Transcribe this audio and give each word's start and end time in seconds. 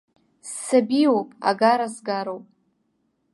Ссабиуп, 0.49 1.29
агара 1.49 1.87
сгароуп. 1.95 2.45